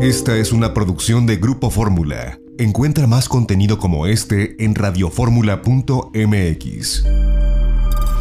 Esta 0.00 0.36
es 0.38 0.52
una 0.52 0.72
producción 0.72 1.26
de 1.26 1.36
Grupo 1.36 1.68
Fórmula. 1.68 2.38
Encuentra 2.56 3.06
más 3.06 3.28
contenido 3.28 3.78
como 3.78 4.06
este 4.06 4.56
en 4.64 4.74
radioformula.mx. 4.74 7.04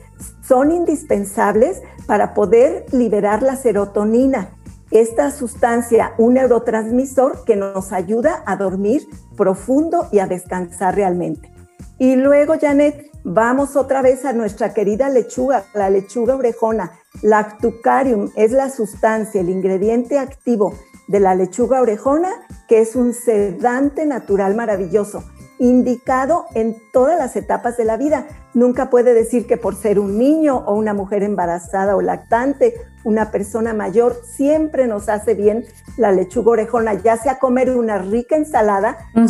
son 0.47 0.71
indispensables 0.71 1.83
para 2.07 2.35
poder 2.35 2.87
liberar 2.93 3.43
la 3.43 3.57
serotonina, 3.57 4.51
esta 4.91 5.31
sustancia, 5.31 6.15
un 6.19 6.35
neurotransmisor 6.35 7.45
que 7.45 7.57
nos 7.57 7.93
ayuda 7.93 8.43
a 8.45 8.57
dormir 8.57 9.07
profundo 9.37 10.09
y 10.11 10.19
a 10.19 10.27
descansar 10.27 10.97
realmente. 10.97 11.51
Y 11.99 12.17
luego, 12.17 12.55
Janet, 12.61 13.10
vamos 13.25 13.77
otra 13.77 14.03
vez 14.03 14.25
a 14.25 14.33
nuestra 14.33 14.73
querida 14.75 15.09
lechuga, 15.09 15.65
la 15.75 15.91
lechuga 15.91 16.37
orejona. 16.37 16.93
Lactucarium 17.23 18.31
es 18.37 18.53
la 18.53 18.71
sustancia, 18.71 19.41
el 19.41 19.51
ingrediente 19.51 20.19
activo 20.19 20.75
de 21.09 21.21
la 21.21 21.35
lechuga 21.35 21.81
orejona, 21.81 22.31
que 22.69 22.81
es 22.81 22.95
un 22.95 23.13
sedante 23.13 24.07
natural 24.07 24.55
maravilloso, 24.55 25.25
indicado 25.61 26.47
en 26.55 26.75
todas 26.91 27.19
las 27.19 27.37
etapas 27.37 27.77
de 27.77 27.85
la 27.85 27.99
vida. 27.99 28.27
Nunca 28.55 28.89
puede 28.89 29.13
decir 29.13 29.47
que 29.47 29.59
por 29.59 29.77
ser 29.77 30.01
un 30.01 30.19
niño 30.19 30.57
o 30.57 30.75
una 30.75 30.95
mujer 30.95 31.23
embarazada 31.23 31.95
o 31.95 32.01
lactante, 32.01 32.75
una 33.05 33.31
persona 33.31 33.75
mayor, 33.75 34.17
siempre 34.25 34.87
nos 34.87 35.11
hace 35.11 35.35
bien 35.35 35.67
la 35.99 36.13
lechuga 36.13 36.53
orejona, 36.53 36.95
ya 36.95 37.19
sea 37.19 37.39
comer 37.39 37.71
una 37.71 37.99
rica 37.99 38.37
ensalada, 38.37 38.97
uh 39.15 39.27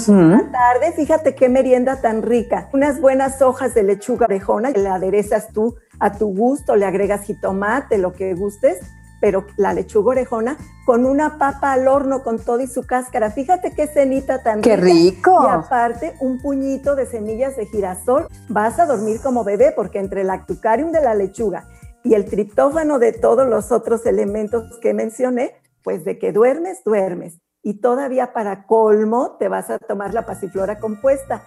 tarde, 0.52 0.92
fíjate 0.94 1.34
qué 1.34 1.48
merienda 1.48 2.00
tan 2.00 2.22
rica, 2.22 2.68
unas 2.72 3.00
buenas 3.00 3.42
hojas 3.42 3.74
de 3.74 3.82
lechuga 3.82 4.26
orejona, 4.26 4.70
la 4.70 4.94
aderezas 4.94 5.48
tú 5.52 5.76
a 5.98 6.12
tu 6.12 6.34
gusto, 6.34 6.76
le 6.76 6.86
agregas 6.86 7.22
jitomate, 7.22 7.98
lo 7.98 8.12
que 8.12 8.34
gustes, 8.34 8.78
pero 9.20 9.46
la 9.56 9.72
lechuga 9.74 10.12
orejona 10.12 10.56
con 10.86 11.06
una 11.06 11.38
papa 11.38 11.72
al 11.72 11.86
horno 11.86 12.22
con 12.22 12.38
todo 12.38 12.60
y 12.60 12.66
su 12.66 12.84
cáscara. 12.84 13.30
Fíjate 13.30 13.72
qué 13.72 13.86
cenita 13.86 14.42
tan 14.42 14.62
¡Qué 14.62 14.76
rico! 14.76 15.44
Y 15.44 15.46
aparte, 15.48 16.14
un 16.20 16.40
puñito 16.40 16.96
de 16.96 17.06
semillas 17.06 17.56
de 17.56 17.66
girasol. 17.66 18.26
Vas 18.48 18.78
a 18.78 18.86
dormir 18.86 19.20
como 19.22 19.44
bebé 19.44 19.72
porque 19.74 19.98
entre 19.98 20.22
el 20.22 20.30
actucarium 20.30 20.90
de 20.90 21.02
la 21.02 21.14
lechuga 21.14 21.68
y 22.02 22.14
el 22.14 22.24
triptófano 22.24 22.98
de 22.98 23.12
todos 23.12 23.46
los 23.46 23.72
otros 23.72 24.06
elementos 24.06 24.78
que 24.80 24.94
mencioné, 24.94 25.54
pues 25.84 26.04
de 26.04 26.18
que 26.18 26.32
duermes, 26.32 26.82
duermes. 26.84 27.38
Y 27.62 27.80
todavía 27.80 28.32
para 28.32 28.66
colmo 28.66 29.36
te 29.38 29.48
vas 29.48 29.68
a 29.68 29.78
tomar 29.78 30.14
la 30.14 30.24
pasiflora 30.24 30.78
compuesta. 30.78 31.42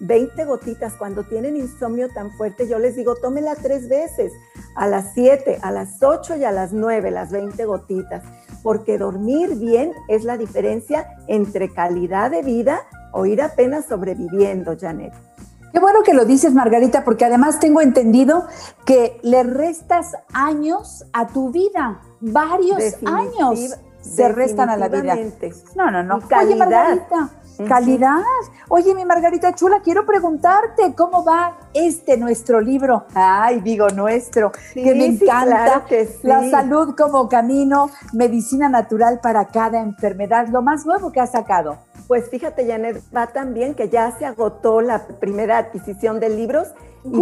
20 0.00 0.44
gotitas. 0.44 0.94
Cuando 0.94 1.24
tienen 1.24 1.56
insomnio 1.56 2.08
tan 2.08 2.30
fuerte, 2.32 2.68
yo 2.68 2.78
les 2.78 2.96
digo, 2.96 3.14
tómela 3.16 3.54
tres 3.56 3.88
veces, 3.88 4.32
a 4.74 4.86
las 4.86 5.14
7, 5.14 5.58
a 5.62 5.70
las 5.72 6.02
8 6.02 6.36
y 6.36 6.44
a 6.44 6.52
las 6.52 6.72
9, 6.72 7.10
las 7.10 7.30
20 7.30 7.64
gotitas, 7.64 8.22
porque 8.62 8.98
dormir 8.98 9.56
bien 9.56 9.92
es 10.08 10.24
la 10.24 10.36
diferencia 10.36 11.06
entre 11.26 11.72
calidad 11.72 12.30
de 12.30 12.42
vida 12.42 12.82
o 13.12 13.26
ir 13.26 13.42
apenas 13.42 13.86
sobreviviendo, 13.86 14.76
Janet. 14.78 15.12
Qué 15.72 15.80
bueno 15.80 16.02
que 16.02 16.14
lo 16.14 16.24
dices, 16.24 16.54
Margarita, 16.54 17.04
porque 17.04 17.24
además 17.24 17.60
tengo 17.60 17.80
entendido 17.80 18.46
que 18.84 19.20
le 19.22 19.42
restas 19.42 20.12
años 20.32 21.04
a 21.12 21.26
tu 21.26 21.50
vida, 21.50 22.00
varios 22.20 22.96
años 23.04 23.76
se 24.00 24.28
restan 24.28 24.70
a 24.70 24.76
la 24.76 24.88
vida. 24.88 25.16
No, 25.74 25.90
no, 25.90 26.02
no. 26.02 26.20
Oye, 26.40 26.56
Margarita, 26.56 27.30
Calidad. 27.66 28.22
Oye, 28.68 28.94
mi 28.94 29.04
Margarita 29.04 29.54
Chula, 29.54 29.80
quiero 29.82 30.06
preguntarte 30.06 30.94
cómo 30.94 31.24
va 31.24 31.58
este 31.74 32.16
nuestro 32.16 32.60
libro. 32.60 33.06
Ay, 33.14 33.60
digo 33.60 33.88
nuestro, 33.88 34.52
que 34.74 34.94
me 34.94 35.06
encanta. 35.06 35.84
La 36.22 36.48
salud 36.50 36.94
como 36.96 37.28
camino, 37.28 37.90
medicina 38.12 38.68
natural 38.68 39.20
para 39.20 39.46
cada 39.46 39.80
enfermedad, 39.80 40.48
lo 40.48 40.62
más 40.62 40.86
nuevo 40.86 41.10
que 41.10 41.20
ha 41.20 41.26
sacado. 41.26 41.78
Pues 42.06 42.30
fíjate, 42.30 42.66
Janet, 42.66 43.02
va 43.14 43.26
tan 43.26 43.52
bien 43.52 43.74
que 43.74 43.88
ya 43.88 44.16
se 44.18 44.24
agotó 44.24 44.80
la 44.80 45.06
primera 45.20 45.58
adquisición 45.58 46.20
de 46.20 46.30
libros 46.30 46.68
y 47.04 47.20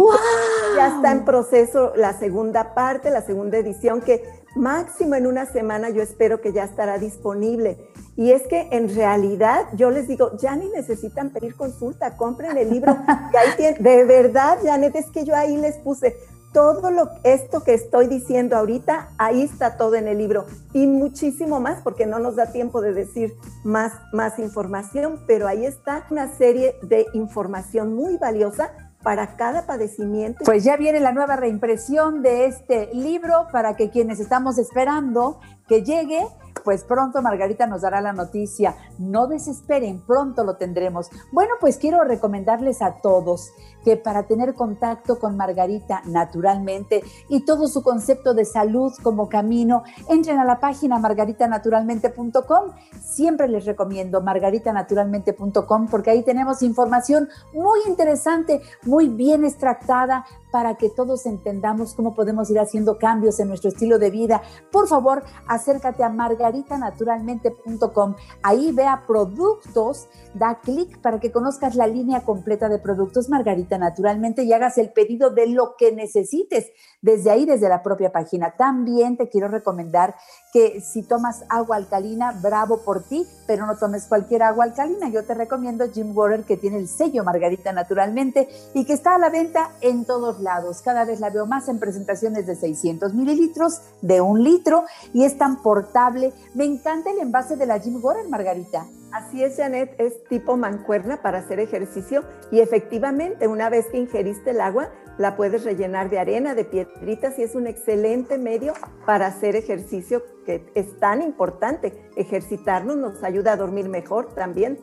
ya 0.75 0.95
está 0.95 1.11
en 1.11 1.25
proceso 1.25 1.93
la 1.95 2.13
segunda 2.13 2.73
parte, 2.73 3.09
la 3.11 3.21
segunda 3.21 3.57
edición, 3.57 4.01
que 4.01 4.23
máximo 4.57 5.15
en 5.15 5.27
una 5.27 5.45
semana 5.45 5.89
yo 5.89 6.01
espero 6.01 6.41
que 6.41 6.53
ya 6.53 6.63
estará 6.63 6.97
disponible. 6.97 7.77
Y 8.15 8.31
es 8.31 8.43
que 8.47 8.67
en 8.71 8.93
realidad 8.93 9.67
yo 9.73 9.91
les 9.91 10.07
digo, 10.07 10.35
ya 10.37 10.55
ni 10.55 10.67
necesitan 10.69 11.29
pedir 11.29 11.55
consulta, 11.55 12.17
compren 12.17 12.57
el 12.57 12.69
libro. 12.69 12.97
Y 13.33 13.63
ahí 13.63 13.75
de 13.79 14.03
verdad, 14.05 14.57
Janet, 14.63 14.95
es 14.95 15.07
que 15.11 15.23
yo 15.23 15.35
ahí 15.35 15.57
les 15.57 15.77
puse 15.77 16.15
todo 16.53 16.89
lo, 16.89 17.09
esto 17.23 17.63
que 17.63 17.75
estoy 17.75 18.07
diciendo 18.07 18.57
ahorita, 18.57 19.09
ahí 19.17 19.43
está 19.43 19.77
todo 19.77 19.95
en 19.95 20.07
el 20.07 20.17
libro 20.17 20.45
y 20.73 20.87
muchísimo 20.87 21.59
más 21.59 21.81
porque 21.83 22.07
no 22.07 22.17
nos 22.17 22.35
da 22.35 22.51
tiempo 22.51 22.81
de 22.81 22.93
decir 22.93 23.35
más, 23.63 23.93
más 24.11 24.39
información, 24.39 25.19
pero 25.27 25.47
ahí 25.47 25.65
está 25.65 26.07
una 26.09 26.33
serie 26.35 26.75
de 26.81 27.05
información 27.13 27.93
muy 27.93 28.17
valiosa 28.17 28.71
para 29.03 29.35
cada 29.35 29.65
padecimiento. 29.65 30.43
Pues 30.43 30.63
ya 30.63 30.75
viene 30.77 30.99
la 30.99 31.11
nueva 31.11 31.35
reimpresión 31.35 32.21
de 32.21 32.45
este 32.45 32.89
libro 32.93 33.47
para 33.51 33.75
que 33.75 33.89
quienes 33.89 34.19
estamos 34.19 34.57
esperando 34.57 35.39
que 35.67 35.83
llegue 35.83 36.25
pues 36.67 36.83
pronto 36.83 37.21
Margarita 37.21 37.65
nos 37.65 37.83
dará 37.83 38.01
la 38.01 38.11
noticia. 38.11 38.75
No 38.99 39.27
desesperen, 39.27 40.01
pronto 40.05 40.43
lo 40.43 40.57
tendremos. 40.57 41.09
Bueno, 41.31 41.53
pues 41.61 41.77
quiero 41.77 42.03
recomendarles 42.03 42.81
a 42.81 42.95
todos 42.95 43.53
que 43.85 43.95
para 43.95 44.23
tener 44.23 44.53
contacto 44.53 45.17
con 45.17 45.37
Margarita 45.37 46.01
naturalmente 46.07 47.05
y 47.29 47.45
todo 47.45 47.69
su 47.69 47.83
concepto 47.83 48.33
de 48.33 48.43
salud 48.43 48.91
como 49.01 49.29
camino, 49.29 49.83
entren 50.09 50.39
a 50.39 50.43
la 50.43 50.59
página 50.59 50.99
margaritanaturalmente.com. 50.99 52.73
Siempre 53.01 53.47
les 53.47 53.63
recomiendo 53.63 54.19
margaritanaturalmente.com 54.19 55.87
porque 55.87 56.11
ahí 56.11 56.23
tenemos 56.23 56.63
información 56.63 57.29
muy 57.53 57.79
interesante, 57.87 58.61
muy 58.83 59.07
bien 59.07 59.45
extractada 59.45 60.25
para 60.51 60.75
que 60.75 60.89
todos 60.89 61.25
entendamos 61.25 61.93
cómo 61.93 62.13
podemos 62.13 62.49
ir 62.49 62.59
haciendo 62.59 62.97
cambios 62.97 63.39
en 63.39 63.47
nuestro 63.47 63.69
estilo 63.69 63.99
de 63.99 64.09
vida. 64.09 64.41
Por 64.71 64.87
favor, 64.87 65.23
acércate 65.47 66.03
a 66.03 66.09
margaritanaturalmente.com. 66.09 68.15
Ahí 68.43 68.71
vea 68.71 69.03
productos, 69.07 70.07
da 70.33 70.59
clic 70.59 70.99
para 71.01 71.19
que 71.19 71.31
conozcas 71.31 71.75
la 71.75 71.87
línea 71.87 72.21
completa 72.21 72.69
de 72.69 72.79
productos 72.79 73.29
Margarita 73.29 73.77
Naturalmente 73.77 74.43
y 74.43 74.53
hagas 74.53 74.77
el 74.77 74.91
pedido 74.91 75.29
de 75.29 75.47
lo 75.47 75.75
que 75.77 75.91
necesites 75.91 76.67
desde 77.01 77.31
ahí, 77.31 77.45
desde 77.45 77.69
la 77.69 77.83
propia 77.83 78.11
página. 78.11 78.55
También 78.57 79.17
te 79.17 79.29
quiero 79.29 79.47
recomendar 79.47 80.15
que 80.53 80.81
si 80.81 81.03
tomas 81.03 81.43
agua 81.49 81.75
alcalina, 81.75 82.31
bravo 82.41 82.81
por 82.83 83.03
ti, 83.03 83.25
pero 83.45 83.65
no 83.65 83.77
tomes 83.77 84.05
cualquier 84.05 84.43
agua 84.43 84.65
alcalina. 84.65 85.09
Yo 85.09 85.25
te 85.25 85.33
recomiendo 85.33 85.89
Jim 85.91 86.15
Water 86.15 86.43
que 86.43 86.57
tiene 86.57 86.77
el 86.77 86.87
sello 86.87 87.23
Margarita 87.23 87.71
Naturalmente 87.71 88.47
y 88.73 88.85
que 88.85 88.93
está 88.93 89.15
a 89.15 89.19
la 89.19 89.29
venta 89.29 89.71
en 89.81 90.05
todos 90.05 90.36
lados. 90.39 90.81
Cada 90.81 91.05
vez 91.05 91.19
la 91.19 91.29
veo 91.29 91.45
más 91.45 91.67
en 91.67 91.79
presentaciones 91.79 92.47
de 92.47 92.55
600 92.55 93.13
mililitros, 93.13 93.81
de 94.01 94.21
un 94.21 94.43
litro 94.43 94.85
y 95.13 95.23
es 95.23 95.37
tan 95.37 95.61
portable. 95.61 96.33
Me 96.53 96.65
encanta 96.65 97.11
el 97.11 97.19
envase 97.19 97.55
de 97.55 97.65
la 97.65 97.79
Jim 97.79 97.99
Water, 98.03 98.27
Margarita. 98.29 98.85
Así 99.11 99.43
es, 99.43 99.55
Janet, 99.55 99.95
es 99.99 100.23
tipo 100.25 100.57
mancuerna 100.57 101.21
para 101.21 101.39
hacer 101.39 101.59
ejercicio 101.59 102.23
y 102.51 102.59
efectivamente 102.59 103.47
una 103.47 103.69
vez 103.69 103.87
que 103.87 103.97
ingeriste 103.97 104.51
el 104.51 104.59
agua, 104.59 104.89
la 105.17 105.35
puedes 105.35 105.63
rellenar 105.63 106.09
de 106.09 106.19
arena, 106.19 106.53
de 106.53 106.65
piedritas 106.65 107.39
y 107.39 107.43
es 107.43 107.55
un 107.55 107.67
excelente 107.67 108.37
medio 108.37 108.73
para 109.05 109.27
hacer 109.27 109.55
ejercicio 109.55 110.23
que 110.45 110.69
es 110.75 110.99
tan 110.99 111.21
importante. 111.21 111.93
Ejercitarnos 112.15 112.97
nos 112.97 113.23
ayuda 113.23 113.53
a 113.53 113.57
dormir 113.57 113.89
mejor 113.89 114.35
también. 114.35 114.77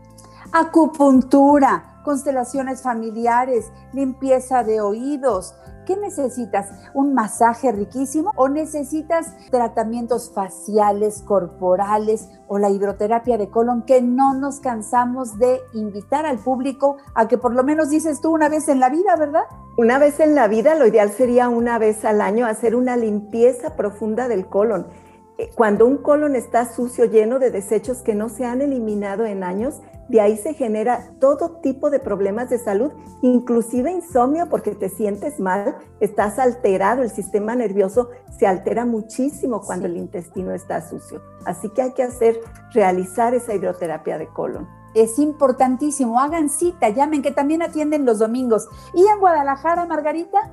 Acupuntura, 0.51 2.01
constelaciones 2.03 2.81
familiares, 2.81 3.71
limpieza 3.93 4.63
de 4.63 4.81
oídos, 4.81 5.55
¿Qué 5.89 5.97
necesitas? 5.97 6.69
¿Un 6.93 7.15
masaje 7.15 7.71
riquísimo 7.71 8.31
o 8.35 8.47
necesitas 8.47 9.33
tratamientos 9.49 10.31
faciales, 10.31 11.23
corporales 11.23 12.29
o 12.47 12.59
la 12.59 12.69
hidroterapia 12.69 13.39
de 13.39 13.49
colon 13.49 13.81
que 13.81 13.99
no 13.99 14.35
nos 14.35 14.59
cansamos 14.59 15.39
de 15.39 15.59
invitar 15.73 16.27
al 16.27 16.37
público 16.37 16.97
a 17.15 17.27
que 17.27 17.39
por 17.39 17.55
lo 17.55 17.63
menos 17.63 17.89
dices 17.89 18.21
tú 18.21 18.29
una 18.29 18.49
vez 18.49 18.69
en 18.69 18.79
la 18.79 18.91
vida, 18.91 19.15
¿verdad? 19.15 19.45
Una 19.77 19.97
vez 19.97 20.19
en 20.19 20.35
la 20.35 20.47
vida, 20.47 20.75
lo 20.75 20.85
ideal 20.85 21.09
sería 21.09 21.49
una 21.49 21.79
vez 21.79 22.05
al 22.05 22.21
año 22.21 22.45
hacer 22.45 22.75
una 22.75 22.95
limpieza 22.95 23.75
profunda 23.75 24.27
del 24.27 24.45
colon. 24.45 24.85
Eh, 25.39 25.49
cuando 25.55 25.87
un 25.87 25.97
colon 25.97 26.35
está 26.35 26.71
sucio, 26.71 27.05
lleno 27.05 27.39
de 27.39 27.49
desechos 27.49 28.03
que 28.03 28.13
no 28.13 28.29
se 28.29 28.45
han 28.45 28.61
eliminado 28.61 29.25
en 29.25 29.43
años, 29.43 29.81
de 30.09 30.21
ahí 30.21 30.37
se 30.37 30.55
genera 30.55 31.11
todo 31.19 31.59
tipo 31.61 31.89
de 31.89 31.99
problemas 31.99 32.49
de 32.49 32.57
salud, 32.57 32.91
inclusive 33.21 33.91
insomnio 33.91 34.49
porque 34.49 34.73
te 34.73 34.89
sientes 34.89 35.39
mal, 35.39 35.77
estás 35.99 36.39
alterado, 36.39 37.03
el 37.03 37.11
sistema 37.11 37.55
nervioso 37.55 38.09
se 38.37 38.47
altera 38.47 38.85
muchísimo 38.85 39.61
cuando 39.61 39.85
el 39.85 39.97
intestino 39.97 40.51
está 40.51 40.81
sucio. 40.81 41.21
Así 41.45 41.69
que 41.69 41.83
hay 41.83 41.93
que 41.93 42.03
hacer, 42.03 42.39
realizar 42.73 43.35
esa 43.35 43.53
hidroterapia 43.53 44.17
de 44.17 44.27
colon. 44.27 44.67
Es 44.95 45.19
importantísimo, 45.19 46.19
hagan 46.19 46.49
cita, 46.49 46.89
llamen, 46.89 47.21
que 47.21 47.31
también 47.31 47.61
atienden 47.61 48.05
los 48.05 48.17
domingos. 48.17 48.67
¿Y 48.95 49.05
en 49.05 49.19
Guadalajara, 49.19 49.85
Margarita? 49.85 50.51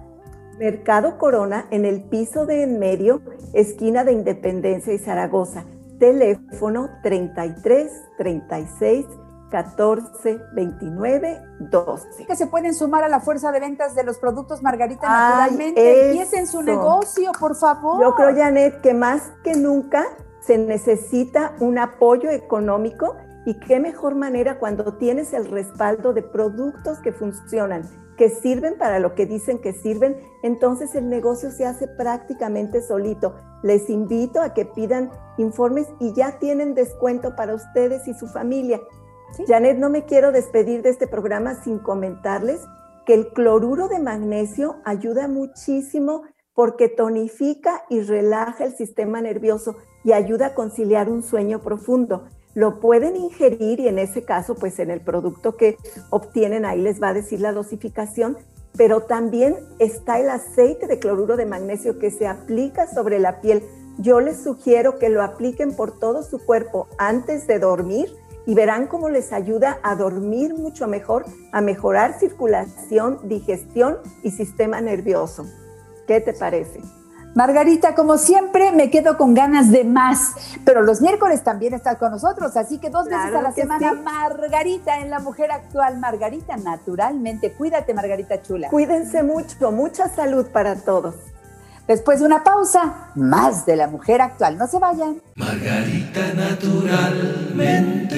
Mercado 0.58 1.16
Corona 1.16 1.66
en 1.70 1.86
el 1.86 2.04
piso 2.04 2.44
de 2.44 2.62
en 2.62 2.78
medio, 2.78 3.22
esquina 3.54 4.04
de 4.04 4.12
Independencia 4.12 4.92
y 4.92 4.98
Zaragoza. 4.98 5.64
Teléfono 5.98 6.90
33 7.02 7.90
36 8.18 9.06
14 9.50 10.40
29 10.52 11.42
12. 11.60 12.26
Que 12.26 12.36
se 12.36 12.46
pueden 12.46 12.74
sumar 12.74 13.04
a 13.04 13.08
la 13.08 13.20
fuerza 13.20 13.52
de 13.52 13.60
ventas 13.60 13.94
de 13.94 14.04
los 14.04 14.18
productos 14.18 14.62
Margarita 14.62 15.08
naturalmente. 15.08 16.08
Empiecen 16.08 16.46
su 16.46 16.62
negocio, 16.62 17.32
por 17.38 17.56
favor. 17.56 18.00
Yo 18.02 18.14
creo, 18.14 18.34
Janet, 18.34 18.80
que 18.80 18.94
más 18.94 19.32
que 19.44 19.54
nunca 19.54 20.04
se 20.40 20.58
necesita 20.58 21.54
un 21.60 21.78
apoyo 21.78 22.30
económico 22.30 23.16
y 23.44 23.54
qué 23.60 23.78
mejor 23.80 24.14
manera 24.14 24.58
cuando 24.58 24.94
tienes 24.94 25.32
el 25.32 25.46
respaldo 25.46 26.12
de 26.12 26.22
productos 26.22 26.98
que 26.98 27.12
funcionan 27.12 27.82
que 28.16 28.30
sirven 28.30 28.76
para 28.78 28.98
lo 28.98 29.14
que 29.14 29.26
dicen 29.26 29.58
que 29.58 29.72
sirven, 29.72 30.16
entonces 30.42 30.94
el 30.94 31.08
negocio 31.08 31.50
se 31.50 31.66
hace 31.66 31.86
prácticamente 31.86 32.82
solito. 32.82 33.34
Les 33.62 33.90
invito 33.90 34.40
a 34.40 34.54
que 34.54 34.64
pidan 34.64 35.10
informes 35.38 35.86
y 36.00 36.14
ya 36.14 36.38
tienen 36.38 36.74
descuento 36.74 37.36
para 37.36 37.54
ustedes 37.54 38.08
y 38.08 38.14
su 38.14 38.26
familia. 38.26 38.80
Janet, 39.46 39.78
no 39.78 39.90
me 39.90 40.04
quiero 40.04 40.32
despedir 40.32 40.82
de 40.82 40.90
este 40.90 41.06
programa 41.06 41.62
sin 41.62 41.78
comentarles 41.78 42.60
que 43.04 43.14
el 43.14 43.28
cloruro 43.28 43.88
de 43.88 44.00
magnesio 44.00 44.76
ayuda 44.84 45.28
muchísimo 45.28 46.22
porque 46.54 46.88
tonifica 46.88 47.82
y 47.90 48.00
relaja 48.00 48.64
el 48.64 48.74
sistema 48.74 49.20
nervioso 49.20 49.76
y 50.04 50.12
ayuda 50.12 50.46
a 50.46 50.54
conciliar 50.54 51.08
un 51.10 51.22
sueño 51.22 51.60
profundo 51.60 52.24
lo 52.56 52.80
pueden 52.80 53.16
ingerir 53.16 53.80
y 53.80 53.88
en 53.88 53.98
ese 53.98 54.22
caso, 54.24 54.54
pues 54.54 54.78
en 54.78 54.90
el 54.90 55.02
producto 55.02 55.58
que 55.58 55.76
obtienen, 56.08 56.64
ahí 56.64 56.80
les 56.80 57.02
va 57.02 57.08
a 57.08 57.12
decir 57.12 57.38
la 57.38 57.52
dosificación, 57.52 58.38
pero 58.78 59.02
también 59.02 59.56
está 59.78 60.18
el 60.18 60.30
aceite 60.30 60.86
de 60.86 60.98
cloruro 60.98 61.36
de 61.36 61.44
magnesio 61.44 61.98
que 61.98 62.10
se 62.10 62.26
aplica 62.26 62.86
sobre 62.86 63.18
la 63.18 63.42
piel. 63.42 63.62
Yo 63.98 64.20
les 64.20 64.42
sugiero 64.42 64.98
que 64.98 65.10
lo 65.10 65.22
apliquen 65.22 65.76
por 65.76 65.98
todo 65.98 66.22
su 66.22 66.38
cuerpo 66.38 66.88
antes 66.96 67.46
de 67.46 67.58
dormir 67.58 68.08
y 68.46 68.54
verán 68.54 68.86
cómo 68.86 69.08
les 69.08 69.32
ayuda 69.32 69.78
a 69.82 69.94
dormir 69.96 70.54
mucho 70.54 70.86
mejor, 70.86 71.26
a 71.52 71.60
mejorar 71.60 72.18
circulación, 72.18 73.18
digestión 73.24 73.98
y 74.22 74.30
sistema 74.30 74.80
nervioso. 74.80 75.44
¿Qué 76.06 76.20
te 76.20 76.32
parece? 76.32 76.80
Margarita, 77.34 77.94
como 77.94 78.16
siempre, 78.16 78.72
me 78.72 78.88
quedo 78.88 79.18
con 79.18 79.34
ganas 79.34 79.70
de 79.70 79.84
más, 79.84 80.32
pero 80.64 80.80
los 80.80 81.02
miércoles 81.02 81.42
también 81.42 81.74
estás 81.74 81.98
con 81.98 82.10
nosotros, 82.10 82.56
así 82.56 82.78
que 82.78 82.88
dos 82.88 83.04
veces 83.04 83.34
a 83.34 83.42
la 83.42 83.52
semana, 83.52 83.92
Margarita 83.92 85.00
en 85.00 85.10
La 85.10 85.18
Mujer 85.18 85.52
Actual. 85.52 85.98
Margarita, 85.98 86.56
naturalmente, 86.56 87.52
cuídate, 87.52 87.92
Margarita 87.92 88.40
Chula. 88.40 88.70
Cuídense 88.70 89.22
mucho, 89.22 89.70
mucha 89.70 90.08
salud 90.08 90.46
para 90.46 90.76
todos. 90.76 91.14
Después 91.88 92.20
de 92.20 92.26
una 92.26 92.42
pausa, 92.42 93.10
más 93.14 93.66
de 93.66 93.76
La 93.76 93.88
Mujer 93.88 94.20
Actual. 94.20 94.58
No 94.58 94.66
se 94.66 94.78
vayan. 94.78 95.22
Margarita, 95.36 96.34
naturalmente. 96.34 98.16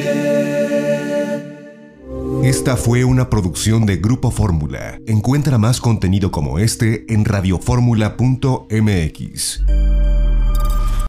Esta 2.42 2.76
fue 2.76 3.04
una 3.04 3.28
producción 3.28 3.84
de 3.84 3.98
Grupo 3.98 4.30
Fórmula. 4.30 4.98
Encuentra 5.06 5.58
más 5.58 5.80
contenido 5.80 6.30
como 6.30 6.58
este 6.58 7.12
en 7.12 7.26
radioformula.mx. 7.26 9.98